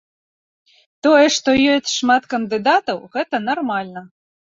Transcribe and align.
Тое, 1.09 1.27
што 1.37 1.49
ёсць 1.75 1.93
шмат 1.99 2.23
кандыдатаў, 2.35 2.97
гэта 3.19 3.47
нармальна. 3.49 4.09